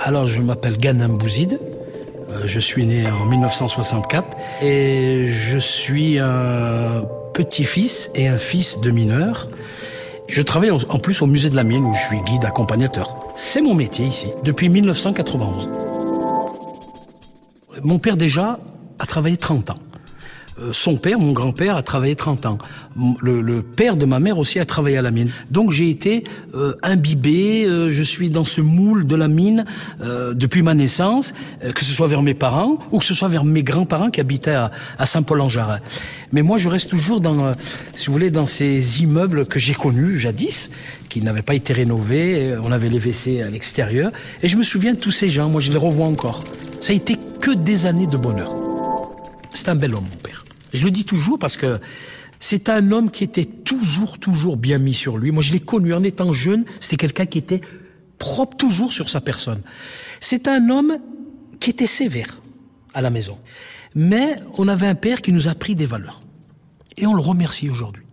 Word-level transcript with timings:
Alors, 0.00 0.26
je 0.26 0.40
m'appelle 0.40 0.76
Ganem 0.76 1.16
Bouzid. 1.16 1.58
Euh, 2.30 2.42
je 2.46 2.60
suis 2.60 2.86
né 2.86 3.04
en 3.10 3.24
1964 3.24 4.36
et 4.62 5.26
je 5.26 5.58
suis 5.58 6.18
un 6.18 7.02
petit-fils 7.34 8.10
et 8.14 8.28
un 8.28 8.38
fils 8.38 8.80
de 8.80 8.90
mineur. 8.90 9.48
Je 10.28 10.42
travaille 10.42 10.70
en 10.70 10.98
plus 10.98 11.20
au 11.22 11.26
musée 11.26 11.50
de 11.50 11.56
la 11.56 11.64
mine 11.64 11.84
où 11.84 11.92
je 11.94 12.00
suis 12.00 12.20
guide 12.22 12.44
accompagnateur. 12.44 13.18
C'est 13.34 13.60
mon 13.60 13.74
métier 13.74 14.04
ici, 14.06 14.28
depuis 14.44 14.68
1991. 14.68 15.68
Mon 17.82 17.98
père 17.98 18.16
déjà 18.16 18.60
a 18.98 19.06
travaillé 19.06 19.36
30 19.36 19.70
ans. 19.70 19.78
Euh, 20.60 20.72
son 20.72 20.96
père, 20.96 21.18
mon 21.18 21.32
grand-père, 21.32 21.76
a 21.76 21.82
travaillé 21.82 22.16
30 22.16 22.46
ans. 22.46 22.58
Le, 23.22 23.62
père 23.62 23.96
de 23.96 24.06
ma 24.06 24.18
mère 24.18 24.38
aussi 24.38 24.58
a 24.58 24.64
travaillé 24.64 24.96
à 24.96 25.02
la 25.02 25.10
mine. 25.10 25.30
Donc 25.50 25.70
j'ai 25.72 25.90
été 25.90 26.24
euh, 26.54 26.74
imbibé, 26.82 27.64
euh, 27.64 27.90
je 27.90 28.02
suis 28.02 28.30
dans 28.30 28.44
ce 28.44 28.60
moule 28.60 29.06
de 29.06 29.16
la 29.16 29.28
mine 29.28 29.64
depuis 30.00 30.62
ma 30.62 30.74
naissance, 30.74 31.34
que 31.74 31.84
ce 31.84 31.92
soit 31.92 32.06
vers 32.06 32.22
mes 32.22 32.34
parents 32.34 32.78
ou 32.90 32.98
que 32.98 33.04
ce 33.04 33.14
soit 33.14 33.28
vers 33.28 33.44
mes 33.44 33.62
grands-parents 33.62 34.10
qui 34.10 34.20
habitaient 34.20 34.54
à, 34.54 35.06
Saint-Paul-en-Jarret. 35.06 35.80
Mais 36.32 36.42
moi 36.42 36.58
je 36.58 36.68
reste 36.68 36.90
toujours 36.90 37.20
dans, 37.20 37.52
si 37.94 38.06
vous 38.06 38.12
voulez, 38.12 38.30
dans 38.30 38.46
ces 38.46 39.02
immeubles 39.02 39.46
que 39.46 39.58
j'ai 39.58 39.74
connus 39.74 40.16
jadis, 40.16 40.70
qui 41.08 41.22
n'avaient 41.22 41.42
pas 41.42 41.54
été 41.54 41.72
rénovés, 41.72 42.56
on 42.62 42.72
avait 42.72 42.88
les 42.88 42.98
WC 42.98 43.42
à 43.42 43.50
l'extérieur, 43.50 44.10
et 44.42 44.48
je 44.48 44.56
me 44.56 44.62
souviens 44.62 44.94
de 44.94 44.98
tous 44.98 45.12
ces 45.12 45.30
gens, 45.30 45.48
moi 45.48 45.60
je 45.60 45.70
les 45.70 45.78
revois 45.78 46.06
encore. 46.06 46.44
Ça 46.80 46.92
a 46.92 46.96
été 46.96 47.16
que 47.40 47.52
des 47.52 47.86
années 47.86 48.06
de 48.06 48.16
bonheur. 48.16 48.54
C'est 49.52 49.68
un 49.68 49.74
bel 49.74 49.94
homme, 49.94 50.04
mon 50.04 50.18
père. 50.22 50.37
Je 50.72 50.84
le 50.84 50.90
dis 50.90 51.04
toujours 51.04 51.38
parce 51.38 51.56
que 51.56 51.80
c'est 52.38 52.68
un 52.68 52.92
homme 52.92 53.10
qui 53.10 53.24
était 53.24 53.44
toujours, 53.44 54.18
toujours 54.18 54.56
bien 54.56 54.78
mis 54.78 54.94
sur 54.94 55.18
lui. 55.18 55.30
Moi, 55.30 55.42
je 55.42 55.52
l'ai 55.52 55.60
connu 55.60 55.92
en 55.94 56.02
étant 56.02 56.32
jeune. 56.32 56.64
C'était 56.80 56.96
quelqu'un 56.96 57.26
qui 57.26 57.38
était 57.38 57.60
propre 58.18 58.56
toujours 58.56 58.92
sur 58.92 59.08
sa 59.08 59.20
personne. 59.20 59.62
C'est 60.20 60.48
un 60.48 60.70
homme 60.70 60.98
qui 61.60 61.70
était 61.70 61.86
sévère 61.86 62.40
à 62.94 63.00
la 63.00 63.10
maison. 63.10 63.38
Mais 63.94 64.36
on 64.56 64.68
avait 64.68 64.86
un 64.86 64.94
père 64.94 65.22
qui 65.22 65.32
nous 65.32 65.48
a 65.48 65.54
pris 65.54 65.74
des 65.74 65.86
valeurs. 65.86 66.20
Et 66.96 67.06
on 67.06 67.14
le 67.14 67.22
remercie 67.22 67.70
aujourd'hui. 67.70 68.04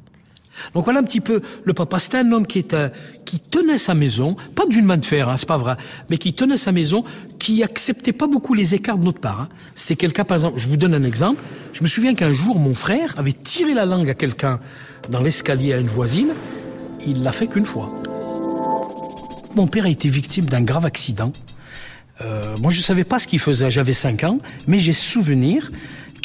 Donc 0.73 0.85
voilà 0.85 0.99
un 0.99 1.03
petit 1.03 1.21
peu 1.21 1.41
le 1.63 1.73
papa. 1.73 1.99
C'était 1.99 2.17
un 2.17 2.31
homme 2.31 2.47
qui 2.47 2.59
était, 2.59 2.91
qui 3.25 3.39
tenait 3.39 3.77
sa 3.77 3.93
maison, 3.93 4.35
pas 4.55 4.65
d'une 4.65 4.85
main 4.85 4.97
de 4.97 5.05
fer, 5.05 5.29
hein, 5.29 5.37
c'est 5.37 5.47
pas 5.47 5.57
vrai, 5.57 5.75
mais 6.09 6.17
qui 6.17 6.33
tenait 6.33 6.57
sa 6.57 6.71
maison, 6.71 7.03
qui 7.39 7.63
acceptait 7.63 8.13
pas 8.13 8.27
beaucoup 8.27 8.53
les 8.53 8.75
écarts 8.75 8.97
de 8.97 9.05
notre 9.05 9.19
part. 9.19 9.41
Hein. 9.41 9.49
C'était 9.75 9.95
quelqu'un, 9.95 10.23
par 10.23 10.35
exemple, 10.35 10.57
je 10.57 10.67
vous 10.67 10.77
donne 10.77 10.93
un 10.93 11.03
exemple. 11.03 11.43
Je 11.73 11.83
me 11.83 11.87
souviens 11.87 12.15
qu'un 12.15 12.31
jour, 12.31 12.59
mon 12.59 12.73
frère 12.73 13.13
avait 13.17 13.33
tiré 13.33 13.73
la 13.73 13.85
langue 13.85 14.09
à 14.09 14.13
quelqu'un 14.13 14.59
dans 15.09 15.21
l'escalier 15.21 15.73
à 15.73 15.77
une 15.77 15.87
voisine. 15.87 16.29
Il 17.05 17.23
l'a 17.23 17.31
fait 17.31 17.47
qu'une 17.47 17.65
fois. 17.65 17.93
Mon 19.55 19.67
père 19.67 19.85
a 19.85 19.89
été 19.89 20.09
victime 20.09 20.45
d'un 20.45 20.61
grave 20.61 20.85
accident. 20.85 21.31
Euh, 22.21 22.55
moi, 22.61 22.71
je 22.71 22.81
savais 22.81 23.03
pas 23.03 23.19
ce 23.19 23.27
qu'il 23.27 23.39
faisait. 23.39 23.71
J'avais 23.71 23.93
5 23.93 24.23
ans, 24.23 24.37
mais 24.67 24.79
j'ai 24.79 24.93
souvenir 24.93 25.71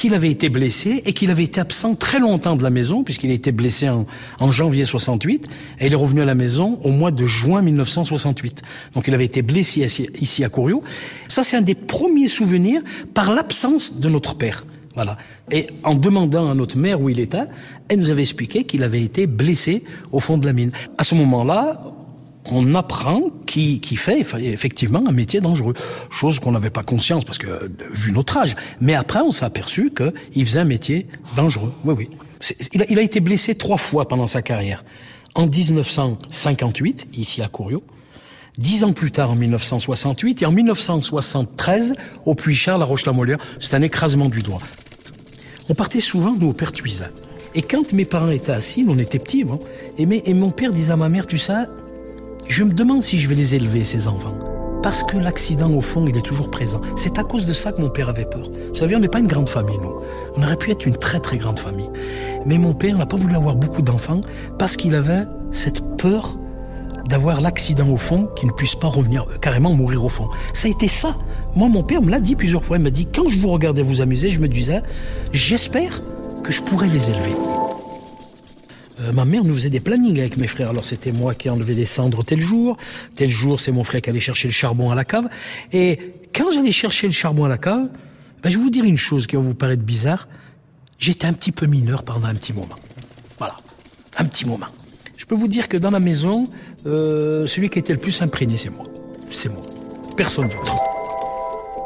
qu'il 0.00 0.14
avait 0.14 0.30
été 0.30 0.48
blessé 0.48 1.02
et 1.04 1.12
qu'il 1.12 1.30
avait 1.30 1.44
été 1.44 1.60
absent 1.60 1.94
très 1.94 2.20
longtemps 2.20 2.56
de 2.56 2.62
la 2.62 2.70
maison, 2.70 3.04
puisqu'il 3.04 3.30
a 3.32 3.34
été 3.34 3.52
blessé 3.52 3.90
en, 3.90 4.50
janvier 4.50 4.86
68, 4.86 5.46
et 5.78 5.86
il 5.88 5.92
est 5.92 5.96
revenu 5.96 6.22
à 6.22 6.24
la 6.24 6.34
maison 6.34 6.78
au 6.84 6.90
mois 6.90 7.10
de 7.10 7.26
juin 7.26 7.60
1968. 7.60 8.62
Donc 8.94 9.08
il 9.08 9.14
avait 9.14 9.26
été 9.26 9.42
blessé 9.42 9.86
ici, 10.18 10.42
à 10.42 10.48
Couriot. 10.48 10.82
Ça, 11.28 11.42
c'est 11.42 11.58
un 11.58 11.60
des 11.60 11.74
premiers 11.74 12.28
souvenirs 12.28 12.80
par 13.12 13.30
l'absence 13.30 14.00
de 14.00 14.08
notre 14.08 14.36
père. 14.36 14.64
Voilà. 14.94 15.18
Et 15.50 15.66
en 15.84 15.94
demandant 15.94 16.50
à 16.50 16.54
notre 16.54 16.78
mère 16.78 16.98
où 16.98 17.10
il 17.10 17.20
était, 17.20 17.44
elle 17.88 17.98
nous 17.98 18.08
avait 18.08 18.22
expliqué 18.22 18.64
qu'il 18.64 18.82
avait 18.82 19.02
été 19.02 19.26
blessé 19.26 19.84
au 20.12 20.18
fond 20.18 20.38
de 20.38 20.46
la 20.46 20.54
mine. 20.54 20.70
À 20.96 21.04
ce 21.04 21.14
moment-là, 21.14 21.82
on 22.46 22.74
apprend 22.74 23.24
qui, 23.50 23.96
fait 23.96 24.20
effectivement 24.20 25.02
un 25.08 25.12
métier 25.12 25.40
dangereux. 25.40 25.74
Chose 26.08 26.38
qu'on 26.38 26.52
n'avait 26.52 26.70
pas 26.70 26.82
conscience 26.82 27.24
parce 27.24 27.38
que, 27.38 27.70
vu 27.92 28.12
notre 28.12 28.36
âge. 28.36 28.54
Mais 28.80 28.94
après, 28.94 29.20
on 29.20 29.32
s'est 29.32 29.44
aperçu 29.44 29.92
qu'il 29.92 30.46
faisait 30.46 30.60
un 30.60 30.64
métier 30.64 31.06
dangereux. 31.36 31.72
Oui, 31.84 31.94
oui. 31.96 32.10
Il 32.72 32.98
a, 32.98 33.02
été 33.02 33.20
blessé 33.20 33.54
trois 33.54 33.76
fois 33.76 34.08
pendant 34.08 34.26
sa 34.26 34.40
carrière. 34.40 34.84
En 35.34 35.46
1958, 35.46 37.08
ici 37.14 37.42
à 37.42 37.48
Couriot. 37.48 37.82
Dix 38.56 38.84
ans 38.84 38.92
plus 38.92 39.10
tard, 39.10 39.30
en 39.30 39.36
1968, 39.36 40.42
et 40.42 40.46
en 40.46 40.52
1973, 40.52 41.94
au 42.26 42.34
Puy-Charles, 42.34 42.82
à 42.82 42.84
Roche-la-Molière, 42.84 43.38
c'est 43.58 43.74
un 43.74 43.82
écrasement 43.82 44.28
du 44.28 44.42
doigt. 44.42 44.60
On 45.68 45.74
partait 45.74 46.00
souvent, 46.00 46.34
nous, 46.34 46.48
au 46.48 46.52
Pertuisin. 46.52 47.08
Et 47.54 47.62
quand 47.62 47.92
mes 47.92 48.04
parents 48.04 48.30
étaient 48.30 48.52
assis, 48.52 48.84
on 48.88 48.98
était 48.98 49.18
petits, 49.18 49.44
bon, 49.44 49.58
et 49.98 50.34
mon 50.34 50.50
père 50.50 50.72
disait 50.72 50.92
à 50.92 50.96
ma 50.96 51.08
mère, 51.08 51.26
tu 51.26 51.38
sais, 51.38 51.52
je 52.48 52.64
me 52.64 52.72
demande 52.72 53.02
si 53.02 53.18
je 53.18 53.28
vais 53.28 53.34
les 53.34 53.54
élever, 53.54 53.84
ces 53.84 54.08
enfants. 54.08 54.36
Parce 54.82 55.04
que 55.04 55.18
l'accident, 55.18 55.70
au 55.70 55.80
fond, 55.80 56.06
il 56.08 56.16
est 56.16 56.24
toujours 56.24 56.50
présent. 56.50 56.80
C'est 56.96 57.18
à 57.18 57.24
cause 57.24 57.44
de 57.44 57.52
ça 57.52 57.70
que 57.72 57.80
mon 57.80 57.90
père 57.90 58.08
avait 58.08 58.24
peur. 58.24 58.50
Vous 58.70 58.74
savez, 58.74 58.96
on 58.96 59.00
n'est 59.00 59.08
pas 59.08 59.20
une 59.20 59.26
grande 59.26 59.48
famille, 59.48 59.76
nous. 59.82 59.94
On 60.36 60.42
aurait 60.42 60.56
pu 60.56 60.70
être 60.70 60.86
une 60.86 60.96
très 60.96 61.20
très 61.20 61.36
grande 61.36 61.58
famille. 61.58 61.90
Mais 62.46 62.56
mon 62.56 62.72
père 62.72 62.96
n'a 62.96 63.06
pas 63.06 63.16
voulu 63.16 63.36
avoir 63.36 63.56
beaucoup 63.56 63.82
d'enfants 63.82 64.22
parce 64.58 64.76
qu'il 64.76 64.94
avait 64.94 65.24
cette 65.50 65.82
peur 65.98 66.38
d'avoir 67.10 67.40
l'accident 67.40 67.88
au 67.88 67.96
fond, 67.96 68.30
qui 68.36 68.46
ne 68.46 68.52
puisse 68.52 68.76
pas 68.76 68.86
revenir, 68.88 69.26
euh, 69.28 69.36
carrément 69.38 69.72
mourir 69.74 70.04
au 70.04 70.08
fond. 70.08 70.28
Ça 70.54 70.68
a 70.68 70.70
été 70.70 70.88
ça. 70.88 71.16
Moi, 71.56 71.68
mon 71.68 71.82
père 71.82 72.00
me 72.00 72.10
l'a 72.10 72.20
dit 72.20 72.36
plusieurs 72.36 72.64
fois. 72.64 72.76
Il 72.76 72.82
m'a 72.82 72.90
dit, 72.90 73.06
quand 73.06 73.28
je 73.28 73.38
vous 73.38 73.48
regardais 73.48 73.82
vous 73.82 74.00
amuser, 74.00 74.30
je 74.30 74.38
me 74.38 74.48
disais, 74.48 74.82
j'espère 75.32 76.00
que 76.42 76.52
je 76.52 76.62
pourrais 76.62 76.88
les 76.88 77.10
élever. 77.10 77.34
Euh, 79.00 79.12
ma 79.12 79.24
mère 79.24 79.44
nous 79.44 79.54
faisait 79.54 79.70
des 79.70 79.80
plannings 79.80 80.18
avec 80.18 80.36
mes 80.36 80.46
frères. 80.46 80.70
Alors 80.70 80.84
c'était 80.84 81.12
moi 81.12 81.34
qui 81.34 81.48
enlevais 81.48 81.74
des 81.74 81.84
cendres 81.84 82.24
tel 82.24 82.40
jour, 82.40 82.76
tel 83.14 83.30
jour 83.30 83.58
c'est 83.58 83.72
mon 83.72 83.84
frère 83.84 84.02
qui 84.02 84.10
allait 84.10 84.20
chercher 84.20 84.48
le 84.48 84.52
charbon 84.52 84.90
à 84.90 84.94
la 84.94 85.04
cave. 85.04 85.28
Et 85.72 86.14
quand 86.34 86.50
j'allais 86.50 86.72
chercher 86.72 87.06
le 87.06 87.12
charbon 87.12 87.44
à 87.44 87.48
la 87.48 87.58
cave, 87.58 87.88
ben, 88.42 88.50
je 88.50 88.56
vais 88.56 88.62
vous 88.62 88.70
dire 88.70 88.84
une 88.84 88.98
chose 88.98 89.26
qui 89.26 89.36
va 89.36 89.42
vous 89.42 89.54
paraître 89.54 89.82
bizarre. 89.82 90.28
J'étais 90.98 91.26
un 91.26 91.32
petit 91.32 91.52
peu 91.52 91.66
mineur 91.66 92.02
pendant 92.02 92.26
un 92.26 92.34
petit 92.34 92.52
moment. 92.52 92.76
Voilà, 93.38 93.56
un 94.18 94.24
petit 94.24 94.44
moment. 94.44 94.66
Je 95.16 95.24
peux 95.24 95.34
vous 95.34 95.48
dire 95.48 95.68
que 95.68 95.76
dans 95.76 95.90
la 95.90 96.00
maison, 96.00 96.48
euh, 96.86 97.46
celui 97.46 97.70
qui 97.70 97.78
était 97.78 97.92
le 97.92 97.98
plus 97.98 98.20
imprégné, 98.20 98.56
c'est 98.56 98.70
moi. 98.70 98.84
C'est 99.30 99.48
moi. 99.48 99.62
Personne 100.16 100.48
d'autre. 100.48 100.79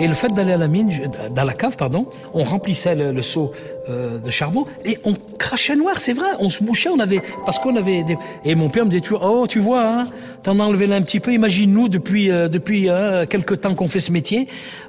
Et 0.01 0.09
le 0.09 0.15
fait 0.15 0.29
d'aller 0.29 0.53
à 0.53 0.57
la 0.57 0.67
mine, 0.67 0.91
dans 1.31 1.45
la 1.45 1.53
cave, 1.53 1.77
pardon, 1.77 2.07
on 2.33 2.43
remplissait 2.43 2.97
le, 2.97 3.23
seau 3.23 3.53
euh, 3.89 4.19
de 4.19 4.29
charbon 4.31 4.65
et 4.85 4.99
on 5.05 5.15
crachait 5.39 5.77
noir, 5.77 6.01
c'est 6.01 6.15
vrai, 6.15 6.27
on 6.41 6.51
se 6.51 6.65
mouchait, 6.65 6.89
on 6.89 6.99
avait, 6.99 7.23
parce 7.45 7.61
qu'on 7.61 7.77
avait 7.77 8.03
des... 8.03 8.19
Et 8.45 8.57
mon 8.57 8.71
père 8.71 8.85
me 8.85 8.91
disait 8.91 9.03
toujours, 9.03 9.23
oh, 9.25 9.47
tu 9.47 9.61
vois, 9.61 9.87
hein, 9.87 10.07
t'en 10.43 10.59
as 10.59 10.65
enlevé 10.65 10.89
là 10.89 10.97
un 10.97 11.03
petit 11.03 11.21
peu, 11.21 11.33
imagine-nous 11.33 11.89
depuis, 11.89 12.31
euh, 12.31 12.49
depuis 12.49 12.89
euh, 12.89 13.25
quelques 13.27 13.61
temps 13.61 13.75
qu'on 13.77 13.87
fait 13.87 14.01
ce 14.01 14.11
métier, 14.11 14.49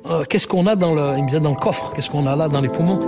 euh, 0.10 0.24
qu'est-ce 0.24 0.48
qu'on 0.48 0.66
a 0.66 0.76
dans 0.76 0.96
le, 0.96 1.18
il 1.18 1.24
me 1.24 1.28
disait, 1.28 1.40
dans 1.40 1.52
le 1.52 1.56
coffre, 1.56 1.94
qu'est-ce 1.94 2.10
qu'on 2.10 2.26
a 2.26 2.36
là 2.36 2.48
dans 2.48 2.62
les 2.62 2.70
poumons? 2.70 3.00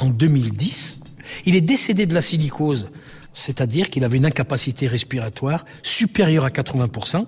En 0.00 0.06
2010, 0.06 1.00
il 1.46 1.56
est 1.56 1.62
décédé 1.62 2.04
de 2.04 2.12
la 2.12 2.20
silicose, 2.20 2.90
c'est-à-dire 3.34 3.90
qu'il 3.90 4.04
avait 4.04 4.16
une 4.16 4.26
incapacité 4.26 4.86
respiratoire 4.86 5.64
supérieure 5.82 6.44
à 6.44 6.48
80%, 6.48 7.26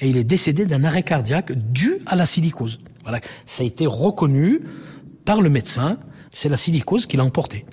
et 0.00 0.08
il 0.08 0.16
est 0.16 0.24
décédé 0.24 0.66
d'un 0.66 0.84
arrêt 0.84 1.02
cardiaque 1.04 1.52
dû 1.52 1.94
à 2.06 2.16
la 2.16 2.26
silicose. 2.26 2.80
Voilà, 3.04 3.20
ça 3.46 3.62
a 3.62 3.66
été 3.66 3.86
reconnu 3.86 4.60
par 5.24 5.40
le 5.40 5.48
médecin, 5.48 5.98
c'est 6.30 6.48
la 6.48 6.56
silicose 6.56 7.06
qui 7.06 7.16
l'a 7.16 7.24
emporté. 7.24 7.64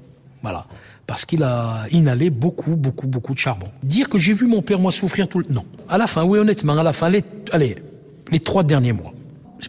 Voilà, 0.43 0.67
parce 1.07 1.25
qu'il 1.25 1.43
a 1.43 1.85
inhalé 1.91 2.29
beaucoup, 2.29 2.75
beaucoup, 2.75 3.07
beaucoup 3.07 3.33
de 3.33 3.39
charbon. 3.39 3.67
Dire 3.83 4.09
que 4.09 4.17
j'ai 4.17 4.33
vu 4.33 4.47
mon 4.47 4.61
père 4.61 4.79
moi 4.79 4.91
souffrir 4.91 5.27
tout 5.27 5.39
le 5.39 5.45
non. 5.49 5.65
À 5.89 5.97
la 5.97 6.07
fin, 6.07 6.23
oui 6.23 6.39
honnêtement, 6.39 6.77
à 6.77 6.83
la 6.83 6.93
fin, 6.93 7.09
les, 7.09 7.23
allez, 7.51 7.75
les 8.31 8.39
trois 8.39 8.63
derniers 8.63 8.93
mois. 8.93 9.13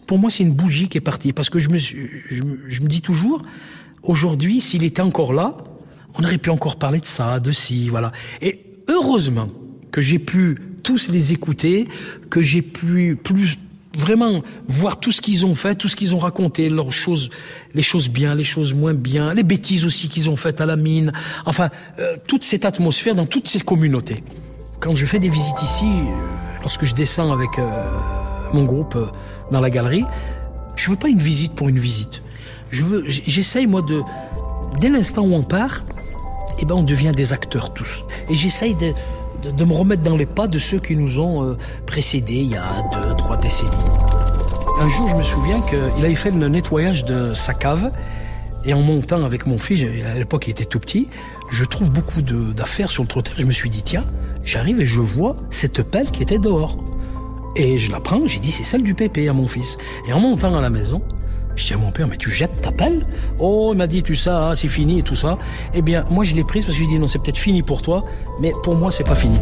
Pour 0.07 0.17
moi, 0.17 0.29
c'est 0.29 0.43
une 0.43 0.53
bougie 0.53 0.87
qui 0.87 0.97
est 0.97 1.01
partie 1.01 1.33
parce 1.33 1.49
que 1.49 1.59
je 1.59 1.69
me, 1.69 1.77
je, 1.77 1.91
me 2.81 2.87
dis 2.87 3.01
toujours, 3.01 3.43
aujourd'hui, 4.01 4.61
s'il 4.61 4.83
était 4.83 5.01
encore 5.01 5.33
là, 5.33 5.57
on 6.17 6.23
aurait 6.23 6.37
pu 6.37 6.49
encore 6.49 6.77
parler 6.77 6.99
de 6.99 7.05
ça, 7.05 7.39
de 7.39 7.51
ci, 7.51 7.89
voilà. 7.89 8.11
Et 8.41 8.61
heureusement 8.87 9.49
que 9.91 10.01
j'ai 10.01 10.19
pu 10.19 10.57
tous 10.83 11.09
les 11.09 11.33
écouter, 11.33 11.87
que 12.29 12.41
j'ai 12.41 12.61
pu 12.61 13.15
plus 13.15 13.57
vraiment 13.97 14.41
voir 14.67 14.99
tout 14.99 15.11
ce 15.11 15.21
qu'ils 15.21 15.45
ont 15.45 15.55
fait, 15.55 15.75
tout 15.75 15.87
ce 15.87 15.95
qu'ils 15.95 16.15
ont 16.15 16.19
raconté, 16.19 16.69
leurs 16.69 16.91
choses, 16.91 17.29
les 17.73 17.83
choses 17.83 18.09
bien, 18.09 18.33
les 18.35 18.43
choses 18.43 18.73
moins 18.73 18.93
bien, 18.93 19.33
les 19.33 19.43
bêtises 19.43 19.85
aussi 19.85 20.09
qu'ils 20.09 20.29
ont 20.29 20.35
faites 20.35 20.61
à 20.61 20.65
la 20.65 20.75
mine, 20.75 21.11
enfin 21.45 21.69
euh, 21.99 22.15
toute 22.27 22.43
cette 22.43 22.65
atmosphère 22.65 23.15
dans 23.15 23.25
toutes 23.25 23.47
ces 23.47 23.59
communautés. 23.59 24.23
Quand 24.79 24.95
je 24.95 25.05
fais 25.05 25.19
des 25.19 25.29
visites 25.29 25.61
ici, 25.61 25.85
euh, 25.85 26.57
lorsque 26.61 26.85
je 26.85 26.95
descends 26.95 27.31
avec 27.31 27.59
euh, 27.59 27.85
mon 28.53 28.63
groupe 28.63 28.97
dans 29.51 29.61
la 29.61 29.69
galerie, 29.69 30.05
je 30.75 30.89
veux 30.89 30.97
pas 30.97 31.09
une 31.09 31.19
visite 31.19 31.53
pour 31.53 31.69
une 31.69 31.79
visite. 31.79 32.23
Je 32.71 32.83
veux, 32.83 33.03
j'essaye 33.07 33.67
moi 33.67 33.83
de, 33.83 34.01
dès 34.79 34.89
l'instant 34.89 35.21
où 35.21 35.33
on 35.35 35.43
part, 35.43 35.83
eh 36.63 36.65
ben 36.65 36.75
on 36.75 36.83
devient 36.83 37.11
des 37.15 37.33
acteurs 37.33 37.73
tous. 37.73 38.03
Et 38.29 38.35
j'essaye 38.35 38.75
de 38.75 38.93
de, 39.51 39.65
me 39.65 39.73
remettre 39.73 40.03
dans 40.03 40.15
les 40.15 40.25
pas 40.25 40.47
de 40.47 40.59
ceux 40.59 40.79
qui 40.79 40.95
nous 40.95 41.19
ont 41.19 41.43
euh, 41.43 41.57
précédés 41.85 42.35
il 42.35 42.51
y 42.51 42.55
a 42.55 42.63
deux, 42.93 43.15
trois 43.17 43.37
décennies. 43.37 43.69
Un 44.79 44.87
jour, 44.87 45.07
je 45.07 45.15
me 45.15 45.21
souviens 45.21 45.61
qu'il 45.61 46.05
avait 46.05 46.15
fait 46.15 46.31
le 46.31 46.47
nettoyage 46.47 47.03
de 47.03 47.33
sa 47.33 47.53
cave. 47.53 47.91
Et 48.65 48.73
en 48.73 48.81
montant 48.81 49.23
avec 49.23 49.45
mon 49.45 49.57
fils, 49.57 49.83
à 50.05 50.13
l'époque 50.13 50.47
il 50.47 50.51
était 50.51 50.63
tout 50.63 50.79
petit, 50.79 51.09
je 51.51 51.65
trouve 51.65 51.91
beaucoup 51.91 52.21
d'affaires 52.21 52.91
sur 52.91 53.03
le 53.03 53.09
trottoir. 53.09 53.37
Je 53.37 53.45
me 53.45 53.51
suis 53.51 53.69
dit, 53.69 53.83
tiens, 53.83 54.05
j'arrive 54.45 54.79
et 54.79 54.85
je 54.85 55.01
vois 55.01 55.35
cette 55.49 55.83
pelle 55.83 56.09
qui 56.11 56.23
était 56.23 56.39
dehors. 56.39 56.77
Et 57.57 57.77
je 57.77 57.91
la 57.91 57.99
prends, 57.99 58.25
j'ai 58.25 58.39
dit 58.39 58.51
c'est 58.51 58.63
celle 58.63 58.83
du 58.83 58.95
pépé 58.95 59.27
à 59.27 59.33
mon 59.33 59.49
fils. 59.49 59.77
Et 60.07 60.13
en 60.13 60.21
montant 60.21 60.55
à 60.55 60.61
la 60.61 60.69
maison, 60.69 61.01
je 61.55 61.65
dis 61.65 61.73
à 61.73 61.77
mon 61.77 61.91
père, 61.91 62.07
mais 62.07 62.17
tu 62.17 62.29
jettes 62.31 62.61
ta 62.61 62.71
pelle 62.71 63.05
Oh, 63.39 63.71
il 63.73 63.77
m'a 63.77 63.87
dit, 63.87 64.03
tout 64.03 64.15
ça, 64.15 64.53
c'est 64.55 64.67
fini 64.67 64.99
et 64.99 65.03
tout 65.03 65.15
ça. 65.15 65.37
Eh 65.73 65.81
bien, 65.81 66.05
moi, 66.09 66.23
je 66.23 66.35
l'ai 66.35 66.43
prise 66.43 66.65
parce 66.65 66.77
que 66.77 66.83
j'ai 66.83 66.87
dit, 66.87 66.99
non, 66.99 67.07
c'est 67.07 67.19
peut-être 67.19 67.37
fini 67.37 67.61
pour 67.63 67.81
toi, 67.81 68.05
mais 68.39 68.51
pour 68.63 68.75
moi, 68.75 68.91
c'est 68.91 69.03
pas 69.03 69.15
fini. 69.15 69.37